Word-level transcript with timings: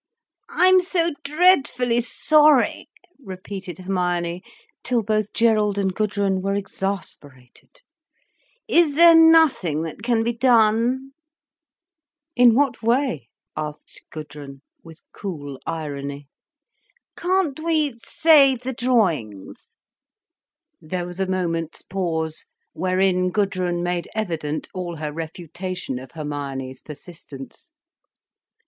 "I'm 0.49 0.79
so 0.79 1.11
dreadfully 1.23 2.01
sorry," 2.01 2.87
repeated 3.19 3.77
Hermione, 3.77 4.41
till 4.81 5.03
both 5.03 5.31
Gerald 5.31 5.77
and 5.77 5.93
Gudrun 5.93 6.41
were 6.41 6.55
exasperated. 6.55 7.81
"Is 8.67 8.95
there 8.95 9.13
nothing 9.15 9.83
that 9.83 10.01
can 10.01 10.23
be 10.23 10.33
done?" 10.33 11.11
"In 12.35 12.55
what 12.55 12.81
way?" 12.81 13.29
asked 13.55 14.01
Gudrun, 14.09 14.63
with 14.83 15.03
cool 15.13 15.59
irony. 15.67 16.27
"Can't 17.15 17.59
we 17.59 17.93
save 18.03 18.61
the 18.61 18.73
drawings?" 18.73 19.75
There 20.81 21.05
was 21.05 21.19
a 21.19 21.27
moment's 21.29 21.83
pause, 21.83 22.47
wherein 22.73 23.29
Gudrun 23.29 23.83
made 23.83 24.09
evident 24.15 24.67
all 24.73 24.95
her 24.95 25.13
refutation 25.13 25.99
of 25.99 26.13
Hermione's 26.13 26.81
persistence. 26.81 27.69